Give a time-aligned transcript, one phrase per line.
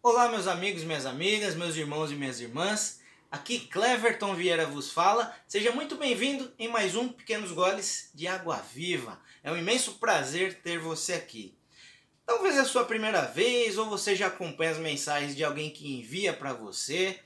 [0.00, 3.00] Olá, meus amigos, minhas amigas, meus irmãos e minhas irmãs.
[3.32, 5.34] Aqui Cleverton Vieira vos fala.
[5.48, 9.20] Seja muito bem-vindo em mais um Pequenos Goles de Água Viva.
[9.42, 11.58] É um imenso prazer ter você aqui.
[12.24, 15.98] Talvez é a sua primeira vez ou você já acompanha as mensagens de alguém que
[15.98, 17.18] envia para você.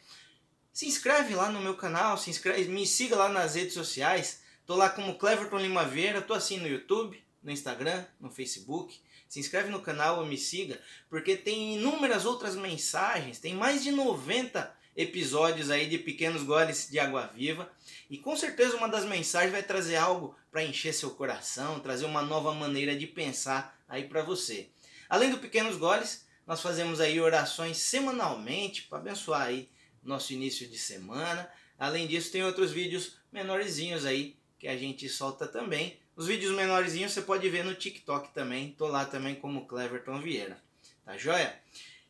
[0.72, 4.40] Se inscreve lá no meu canal, se inscreve, me siga lá nas redes sociais.
[4.64, 8.98] Tô lá como Cleverton Lima Vieira, tô assim no YouTube, no Instagram, no Facebook.
[9.28, 14.74] Se inscreve no canal me siga, porque tem inúmeras outras mensagens, tem mais de 90
[14.94, 17.70] episódios aí de pequenos goles de água viva,
[18.10, 22.20] e com certeza uma das mensagens vai trazer algo para encher seu coração, trazer uma
[22.20, 24.68] nova maneira de pensar aí para você.
[25.08, 29.68] Além do pequenos goles, nós fazemos aí orações semanalmente para abençoar aí
[30.02, 31.50] nosso início de semana.
[31.78, 37.12] Além disso, tem outros vídeos menorzinhos aí que a gente solta também os vídeos menorzinhos
[37.12, 38.72] você pode ver no TikTok também.
[38.72, 40.62] Tô lá também como Cleverton Vieira.
[41.04, 41.58] Tá joia?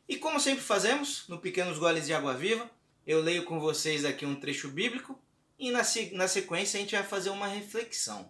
[0.07, 2.69] E como sempre fazemos, no Pequenos Goles de Água Viva,
[3.07, 5.17] eu leio com vocês aqui um trecho bíblico
[5.57, 8.29] e na, na sequência a gente vai fazer uma reflexão.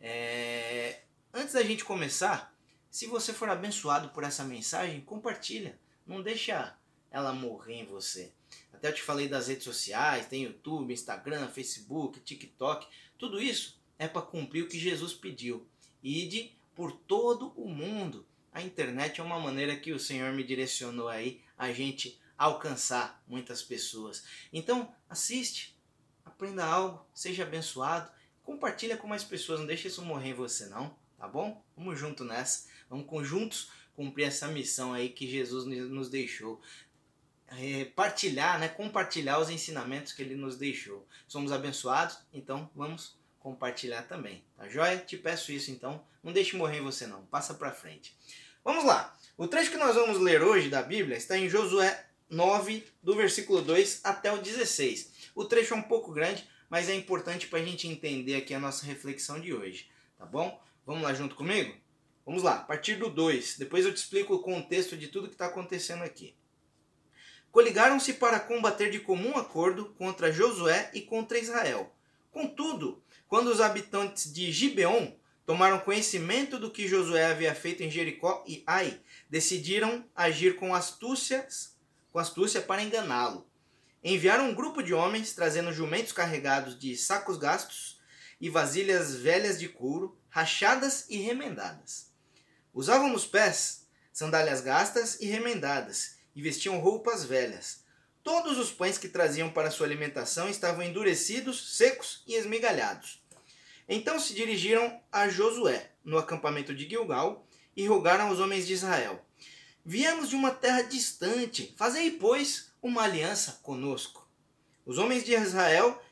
[0.00, 1.00] É...
[1.34, 2.54] Antes da gente começar,
[2.88, 5.78] se você for abençoado por essa mensagem, compartilha.
[6.06, 6.76] Não deixa
[7.10, 8.32] ela morrer em você.
[8.72, 12.86] Até eu te falei das redes sociais, tem YouTube, Instagram, Facebook, TikTok,
[13.18, 15.66] tudo isso é para cumprir o que Jesus pediu.
[16.02, 18.26] Ide por todo o mundo.
[18.52, 23.62] A internet é uma maneira que o Senhor me direcionou aí a gente alcançar muitas
[23.62, 24.24] pessoas.
[24.52, 25.78] Então, assiste,
[26.24, 28.10] aprenda algo, seja abençoado,
[28.42, 31.64] compartilha com mais pessoas, não deixe isso morrer em você não, tá bom?
[31.76, 36.60] Vamos junto nessa, vamos juntos cumprir essa missão aí que Jesus nos deixou.
[37.48, 41.06] É, partilhar, né, compartilhar os ensinamentos que ele nos deixou.
[41.28, 44.98] Somos abençoados, então vamos compartilhar também, tá joia?
[44.98, 48.16] Te peço isso então, não deixe morrer você não, passa para frente.
[48.64, 52.84] Vamos lá, o trecho que nós vamos ler hoje da Bíblia está em Josué 9,
[53.02, 55.30] do versículo 2 até o 16.
[55.34, 58.60] O trecho é um pouco grande, mas é importante para a gente entender aqui a
[58.60, 60.62] nossa reflexão de hoje, tá bom?
[60.86, 61.74] Vamos lá junto comigo?
[62.24, 65.34] Vamos lá, a partir do 2, depois eu te explico o contexto de tudo que
[65.34, 66.34] está acontecendo aqui.
[67.50, 71.92] Coligaram-se para combater de comum acordo contra Josué e contra Israel.
[72.30, 73.01] Contudo,
[73.32, 75.10] quando os habitantes de Gibeon
[75.46, 79.00] tomaram conhecimento do que Josué havia feito em Jericó e Ai,
[79.30, 80.72] decidiram agir com
[82.12, 83.50] com astúcia para enganá-lo.
[84.04, 87.98] Enviaram um grupo de homens trazendo jumentos carregados de sacos gastos
[88.38, 92.12] e vasilhas velhas de couro, rachadas e remendadas.
[92.74, 97.82] Usavam nos pés sandálias gastas e remendadas e vestiam roupas velhas.
[98.22, 103.21] Todos os pães que traziam para sua alimentação estavam endurecidos, secos e esmigalhados.
[103.94, 109.22] Então se dirigiram a Josué, no acampamento de Gilgal, e rogaram aos homens de Israel:
[109.84, 114.26] Viemos de uma terra distante, fazei, pois, uma aliança conosco.
[114.86, 116.02] Os homens de Israel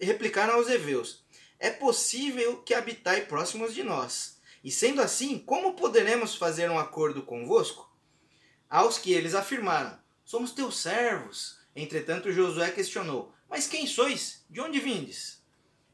[0.00, 1.26] replicaram aos heveus:
[1.58, 4.40] É possível que habitai próximos de nós.
[4.64, 7.94] E sendo assim, como poderemos fazer um acordo convosco?
[8.66, 11.58] Aos que eles afirmaram: Somos teus servos.
[11.76, 14.42] Entretanto, Josué questionou: Mas quem sois?
[14.48, 15.44] De onde vindes?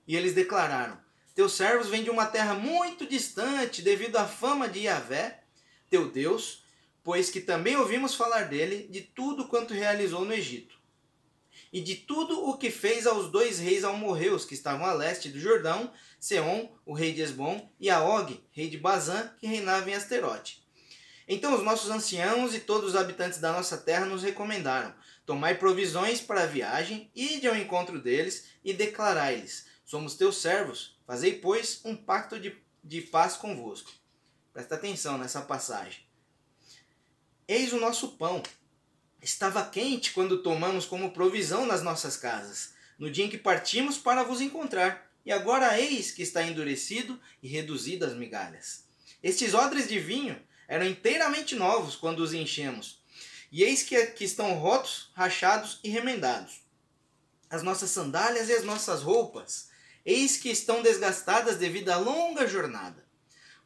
[0.07, 1.03] E eles declararam:
[1.35, 5.43] teus servos vêm de uma terra muito distante devido à fama de Yahvé,
[5.89, 6.63] teu Deus,
[7.03, 10.81] pois que também ouvimos falar dele, de tudo quanto realizou no Egito.
[11.73, 15.41] E de tudo o que fez aos dois reis almorreus que estavam a leste do
[15.41, 15.91] Jordão,
[16.21, 20.63] Seom, o rei de Esbom, e Aog, rei de Bazã, que reinava em Asterote.
[21.27, 24.95] Então os nossos anciãos e todos os habitantes da nossa terra nos recomendaram:
[25.25, 31.39] tomai provisões para a viagem, ide ao encontro deles e declarai-lhes: Somos teus servos, fazei,
[31.39, 33.91] pois, um pacto de, de paz convosco.
[34.53, 36.01] Presta atenção nessa passagem.
[37.49, 38.43] Eis o nosso pão.
[39.21, 44.23] Estava quente quando tomamos como provisão nas nossas casas, no dia em que partimos para
[44.23, 45.11] vos encontrar.
[45.25, 48.85] E agora eis que está endurecido e reduzido as migalhas.
[49.23, 53.01] Estes odres de vinho eram inteiramente novos quando os enchemos.
[53.51, 56.61] E eis que, que estão rotos, rachados e remendados.
[57.49, 59.69] As nossas sandálias e as nossas roupas
[60.05, 63.05] eis que estão desgastadas devido à longa jornada.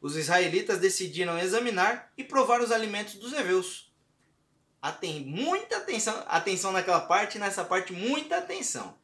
[0.01, 3.87] Os israelitas decidiram examinar e provar os alimentos dos heveus.
[5.01, 8.97] Tem muita atenção, atenção naquela parte, nessa parte muita atenção.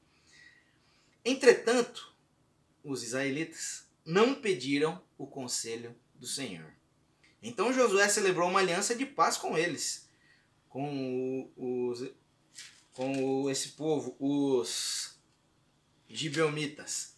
[1.26, 2.14] Entretanto,
[2.84, 6.74] os israelitas não pediram o conselho do Senhor.
[7.42, 10.08] Então Josué celebrou uma aliança de paz com eles,
[10.70, 12.10] com, os,
[12.94, 15.18] com esse povo, os
[16.08, 17.18] gibeonitas.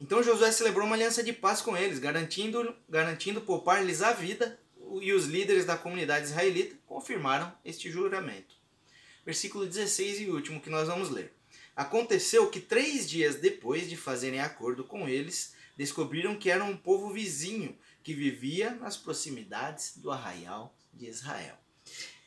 [0.00, 4.58] Então Josué celebrou uma aliança de paz com eles, garantindo, garantindo poupar-lhes a vida,
[5.00, 8.54] e os líderes da comunidade israelita confirmaram este juramento.
[9.24, 11.34] Versículo 16 e último que nós vamos ler.
[11.74, 17.12] Aconteceu que três dias depois de fazerem acordo com eles, descobriram que era um povo
[17.12, 21.56] vizinho que vivia nas proximidades do arraial de Israel.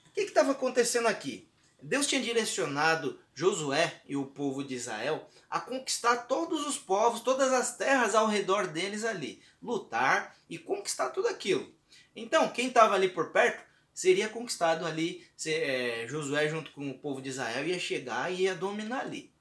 [0.07, 1.47] O que estava acontecendo aqui?
[1.81, 7.53] Deus tinha direcionado Josué e o povo de Israel a conquistar todos os povos, todas
[7.53, 11.73] as terras ao redor deles ali, lutar e conquistar tudo aquilo.
[12.13, 13.63] Então, quem estava ali por perto
[13.93, 18.53] seria conquistado ali, é, Josué junto com o povo de Israel ia chegar e ia
[18.53, 19.33] dominar ali.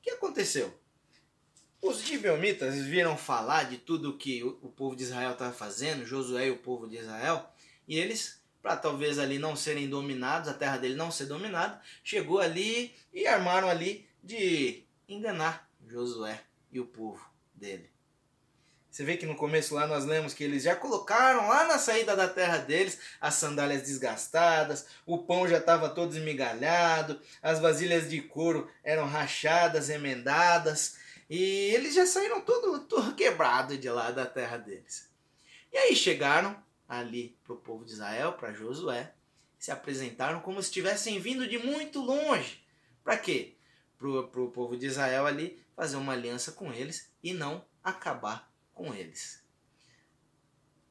[0.00, 0.76] O que aconteceu?
[1.80, 6.50] Os gibeonitas viram falar de tudo que o povo de Israel estava fazendo, Josué e
[6.50, 7.48] o povo de Israel,
[7.86, 12.40] e eles, para talvez ali não serem dominados, a terra dele não ser dominada, chegou
[12.40, 16.40] ali e armaram ali de enganar Josué
[16.70, 17.24] e o povo
[17.54, 17.90] dele.
[18.90, 22.16] Você vê que no começo lá nós lemos que eles já colocaram lá na saída
[22.16, 28.20] da terra deles as sandálias desgastadas, o pão já estava todo esmigalhado, as vasilhas de
[28.20, 30.96] couro eram rachadas, emendadas,
[31.30, 31.38] e
[31.74, 35.08] eles já saíram todo, todo quebrado de lá da terra deles.
[35.72, 39.12] E aí chegaram ali para o povo de Israel, para Josué,
[39.58, 42.64] se apresentaram como se tivessem vindo de muito longe.
[43.04, 43.56] Para quê?
[43.98, 48.94] Para o povo de Israel ali fazer uma aliança com eles e não acabar com
[48.94, 49.46] eles.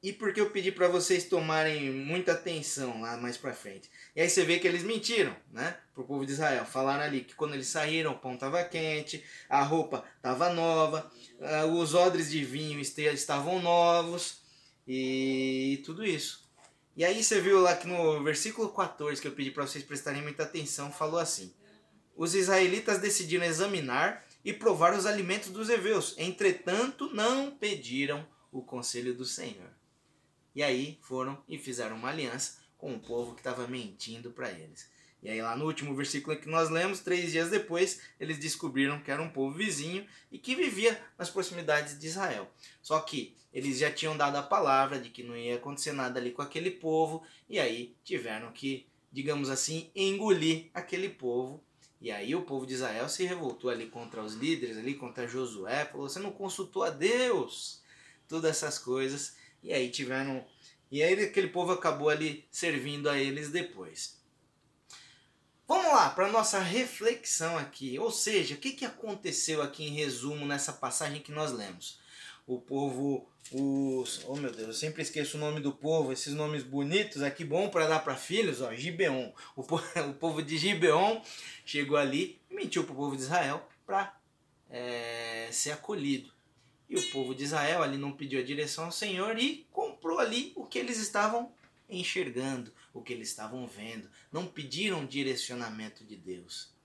[0.03, 3.89] E porque eu pedi para vocês tomarem muita atenção lá mais para frente.
[4.15, 5.75] E aí você vê que eles mentiram, né?
[5.93, 6.65] Pro povo de Israel.
[6.65, 11.11] Falaram ali que quando eles saíram o pão estava quente, a roupa estava nova,
[11.41, 14.46] ah, os odres de vinho estavam novos
[14.87, 16.47] e tudo isso.
[16.95, 20.21] E aí você viu lá que no versículo 14 que eu pedi para vocês prestarem
[20.21, 21.53] muita atenção, falou assim:
[22.15, 26.15] Os israelitas decidiram examinar e provar os alimentos dos heveus.
[26.17, 29.69] Entretanto, não pediram o conselho do Senhor.
[30.55, 34.89] E aí foram e fizeram uma aliança com o povo que estava mentindo para eles.
[35.21, 39.09] E aí lá no último versículo que nós lemos, três dias depois, eles descobriram que
[39.09, 42.49] era um povo vizinho e que vivia nas proximidades de Israel.
[42.81, 46.31] Só que eles já tinham dado a palavra de que não ia acontecer nada ali
[46.31, 51.63] com aquele povo, e aí tiveram que, digamos assim, engolir aquele povo.
[51.99, 55.85] E aí o povo de Israel se revoltou ali contra os líderes, ali contra Josué,
[55.85, 57.81] falou: "Você não consultou a Deus?"
[58.27, 59.35] Todas essas coisas.
[59.63, 60.45] E aí tiveram.
[60.91, 64.16] E aí aquele povo acabou ali servindo a eles depois.
[65.67, 67.99] Vamos lá para nossa reflexão aqui.
[67.99, 71.99] Ou seja, o que, que aconteceu aqui em resumo nessa passagem que nós lemos?
[72.47, 74.23] O povo, os.
[74.25, 77.69] Oh meu Deus, eu sempre esqueço o nome do povo, esses nomes bonitos aqui, bom
[77.69, 79.33] para dar para filhos, ó, Gibeon.
[79.57, 81.21] O, povo, o povo de Gibeon
[81.65, 84.17] chegou ali e mentiu para o povo de Israel para
[84.69, 86.31] é, ser acolhido.
[86.89, 90.53] E o povo de Israel ali não pediu a direção ao Senhor e comprou ali
[90.55, 91.51] o que eles estavam
[91.89, 94.09] enxergando, o que eles estavam vendo.
[94.31, 96.75] Não pediram direcionamento de Deus.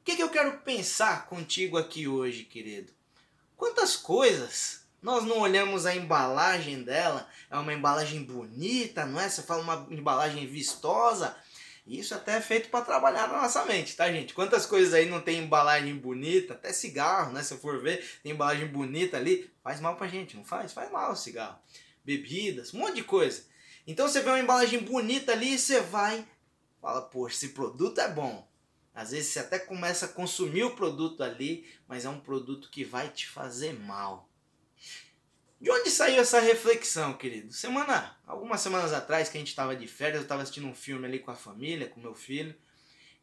[0.00, 2.92] O que, que eu quero pensar contigo aqui hoje, querido?
[3.56, 9.28] Quantas coisas nós não olhamos a embalagem dela, é uma embalagem bonita, não é?
[9.28, 11.36] Você fala uma embalagem vistosa,
[11.84, 14.32] isso até é feito para trabalhar na nossa mente, tá, gente?
[14.32, 17.42] Quantas coisas aí não tem embalagem bonita, até cigarro, né?
[17.42, 20.72] Se eu for ver, tem embalagem bonita ali, faz mal pra gente, não faz?
[20.72, 21.58] Faz mal o cigarro.
[22.04, 23.44] Bebidas, um monte de coisa.
[23.86, 26.26] Então você vê uma embalagem bonita ali e você vai,
[26.80, 28.48] fala, poxa, esse produto é bom.
[28.94, 32.84] Às vezes você até começa a consumir o produto ali, mas é um produto que
[32.84, 34.28] vai te fazer mal.
[35.60, 37.52] De onde saiu essa reflexão, querido?
[37.52, 41.06] Semana, algumas semanas atrás que a gente estava de férias, eu estava assistindo um filme
[41.06, 42.54] ali com a família, com meu filho,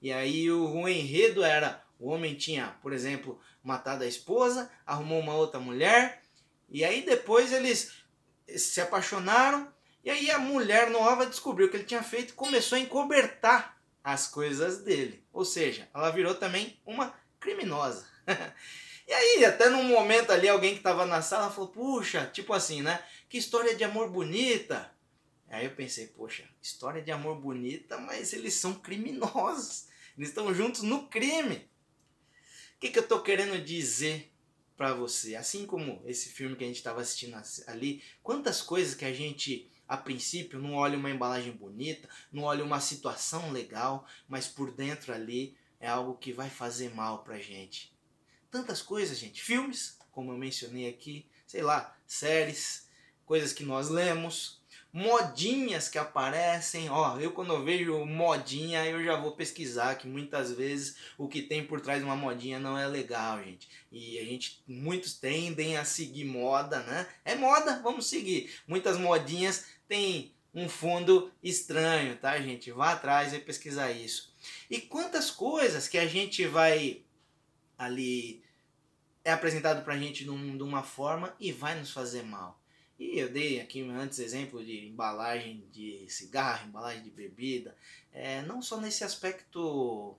[0.02, 5.20] e aí o, o enredo era o homem tinha, por exemplo, matado a esposa, arrumou
[5.20, 6.24] uma outra mulher,
[6.70, 7.92] e aí depois eles
[8.56, 9.72] se apaixonaram,
[10.04, 13.78] e aí a mulher nova descobriu o que ele tinha feito e começou a encobertar
[14.04, 15.24] as coisas dele.
[15.32, 18.08] Ou seja, ela virou também uma criminosa.
[19.10, 22.84] E aí, até num momento ali, alguém que estava na sala falou: Puxa, tipo assim,
[22.84, 23.04] né?
[23.28, 24.94] Que história de amor bonita.
[25.50, 29.88] Aí eu pensei: Poxa, história de amor bonita, mas eles são criminosos.
[30.16, 31.68] Eles estão juntos no crime.
[32.76, 34.32] O que, que eu estou querendo dizer
[34.78, 35.36] para você?
[35.36, 39.72] Assim como esse filme que a gente estava assistindo ali, quantas coisas que a gente
[39.90, 45.14] a princípio não olha uma embalagem bonita, não olha uma situação legal, mas por dentro
[45.14, 47.92] ali é algo que vai fazer mal pra gente
[48.52, 49.42] tantas coisas, gente.
[49.42, 52.88] Filmes, como eu mencionei aqui, sei lá, séries,
[53.26, 54.60] coisas que nós lemos,
[54.92, 56.90] modinhas que aparecem.
[56.90, 61.66] Ó, eu quando vejo modinha, eu já vou pesquisar que muitas vezes o que tem
[61.66, 63.70] por trás de uma modinha não é legal, gente.
[63.92, 67.08] E a gente muitos tendem a seguir moda, né?
[67.24, 68.52] É moda, vamos seguir.
[68.68, 72.72] Muitas modinhas têm um fundo estranho, tá, gente?
[72.72, 74.34] Vá atrás e pesquisar isso.
[74.70, 77.02] E quantas coisas que a gente vai
[77.78, 78.42] ali
[79.24, 82.60] é apresentado pra gente de, de uma forma e vai nos fazer mal.
[82.98, 87.76] E eu dei aqui antes exemplo de embalagem de cigarro, embalagem de bebida,
[88.12, 90.18] é, não só nesse aspecto,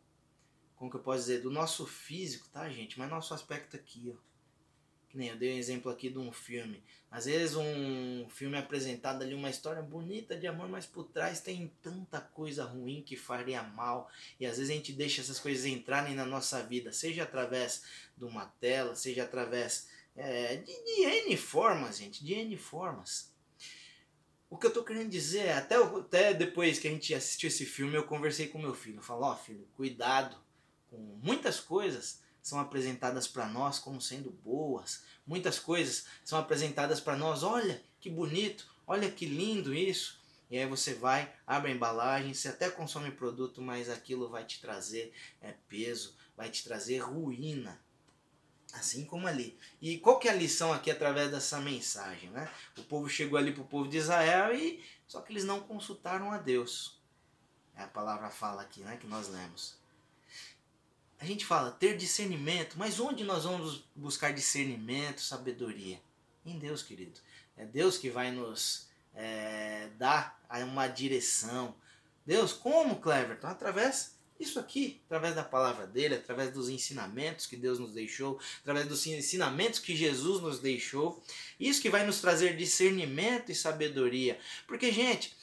[0.77, 4.30] como que eu posso dizer, do nosso físico, tá gente, mas nosso aspecto aqui, ó.
[5.11, 6.83] Que nem eu dei um exemplo aqui de um filme.
[7.11, 11.41] Às vezes um filme é apresentado ali uma história bonita de amor, mas por trás
[11.41, 14.09] tem tanta coisa ruim que faria mal.
[14.39, 17.83] E às vezes a gente deixa essas coisas entrarem na nossa vida, seja através
[18.17, 23.35] de uma tela, seja através é, de, de N formas, gente, de N formas.
[24.49, 27.67] O que eu tô querendo dizer é, até, até depois que a gente assistiu esse
[27.67, 28.99] filme, eu conversei com meu filho.
[28.99, 30.37] Eu falo, ó oh, filho, cuidado
[30.89, 35.03] com muitas coisas são apresentadas para nós como sendo boas.
[35.27, 40.21] Muitas coisas são apresentadas para nós, olha que bonito, olha que lindo isso.
[40.51, 44.61] E aí você vai, abre a embalagem, você até consome produto, mas aquilo vai te
[44.61, 47.81] trazer é, peso, vai te trazer ruína.
[48.73, 49.59] Assim como ali.
[49.81, 52.31] E qual que é a lição aqui através dessa mensagem?
[52.31, 52.49] Né?
[52.79, 56.31] O povo chegou ali para o povo de Israel e só que eles não consultaram
[56.31, 57.01] a Deus.
[57.77, 59.80] É a palavra fala aqui, né, que nós lemos
[61.21, 66.01] a gente fala ter discernimento, mas onde nós vamos buscar discernimento, sabedoria?
[66.47, 67.21] Em Deus, querido.
[67.59, 71.75] É Deus que vai nos é, dar uma direção.
[72.25, 73.47] Deus, como, Cleverton?
[73.47, 78.89] Através disso aqui, através da palavra dele, através dos ensinamentos que Deus nos deixou, através
[78.89, 81.23] dos ensinamentos que Jesus nos deixou.
[81.61, 84.39] Isso que vai nos trazer discernimento e sabedoria.
[84.67, 85.37] Porque, gente,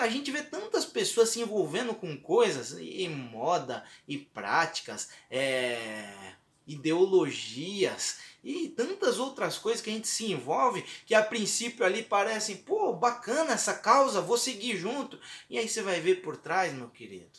[0.00, 6.34] a gente vê tantas pessoas se envolvendo com coisas e moda e práticas, é,
[6.66, 12.56] ideologias e tantas outras coisas que a gente se envolve que a princípio ali parecem,
[12.56, 15.18] pô, bacana essa causa, vou seguir junto.
[15.48, 17.38] E aí você vai ver por trás, meu querido.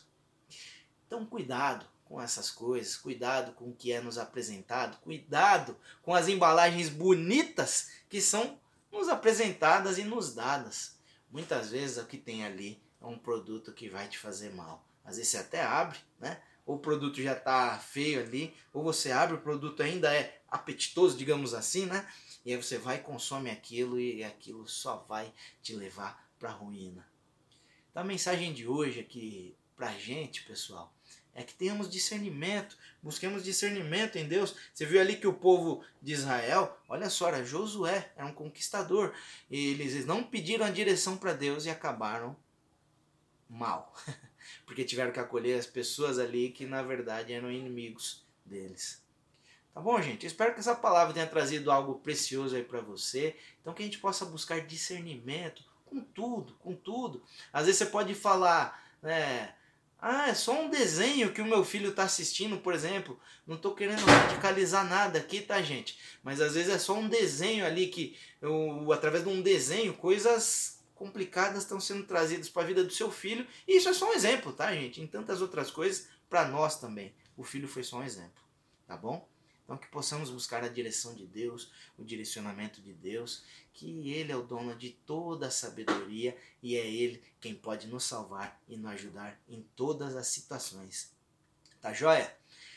[1.06, 6.28] Então, cuidado com essas coisas, cuidado com o que é nos apresentado, cuidado com as
[6.28, 8.60] embalagens bonitas que são
[8.92, 10.93] nos apresentadas e nos dadas.
[11.34, 14.88] Muitas vezes o que tem ali é um produto que vai te fazer mal.
[15.04, 16.40] Às vezes você até abre, né?
[16.64, 21.18] Ou o produto já está feio ali, ou você abre, o produto ainda é apetitoso,
[21.18, 22.08] digamos assim, né?
[22.46, 27.04] E aí você vai consome aquilo e aquilo só vai te levar para a ruína.
[27.90, 30.96] Então a mensagem de hoje aqui pra gente, pessoal,
[31.36, 34.56] é que tenhamos discernimento, busquemos discernimento em Deus.
[34.74, 39.14] Você viu ali que o povo de Israel, olha só, era Josué, era um conquistador.
[39.50, 42.36] Eles não pediram a direção para Deus e acabaram
[43.50, 43.94] mal,
[44.66, 49.02] porque tiveram que acolher as pessoas ali que na verdade eram inimigos deles.
[49.74, 50.28] Tá bom, gente?
[50.28, 53.36] Espero que essa palavra tenha trazido algo precioso aí para você.
[53.60, 57.24] Então que a gente possa buscar discernimento com tudo, com tudo.
[57.52, 59.56] Às vezes você pode falar, né?
[60.06, 63.18] Ah, é só um desenho que o meu filho está assistindo, por exemplo.
[63.48, 65.98] Não estou querendo radicalizar nada aqui, tá, gente?
[66.22, 70.84] Mas às vezes é só um desenho ali que, eu, através de um desenho, coisas
[70.94, 73.48] complicadas estão sendo trazidas para a vida do seu filho.
[73.66, 75.00] E isso é só um exemplo, tá, gente?
[75.00, 77.16] Em tantas outras coisas, para nós também.
[77.38, 78.44] O filho foi só um exemplo,
[78.86, 79.26] tá bom?
[79.64, 83.44] Então que possamos buscar a direção de Deus, o direcionamento de Deus,
[83.74, 88.04] que Ele é o dono de toda a sabedoria e é Ele quem pode nos
[88.04, 91.12] salvar e nos ajudar em todas as situações.
[91.82, 92.36] Tá joia?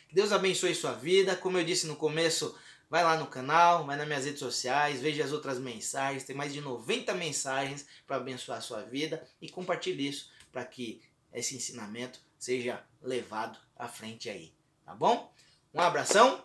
[0.08, 1.36] Que Deus abençoe sua vida.
[1.36, 2.56] Como eu disse no começo,
[2.88, 6.24] vai lá no canal, vai nas minhas redes sociais, veja as outras mensagens.
[6.24, 11.02] Tem mais de 90 mensagens para abençoar a sua vida e compartilhe isso para que
[11.32, 14.52] esse ensinamento seja levado à frente aí.
[14.84, 15.32] Tá bom?
[15.74, 16.44] Um abração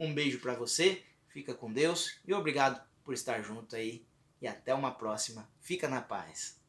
[0.00, 4.04] um beijo para você, fica com Deus e obrigado por estar junto aí.
[4.40, 5.48] E até uma próxima.
[5.60, 6.59] Fica na paz.